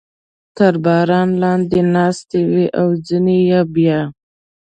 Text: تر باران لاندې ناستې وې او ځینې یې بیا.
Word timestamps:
تر 0.57 0.73
باران 0.85 1.29
لاندې 1.41 1.79
ناستې 1.95 2.39
وې 2.51 2.65
او 2.79 2.87
ځینې 3.07 3.37
یې 3.49 3.61
بیا. 3.73 3.99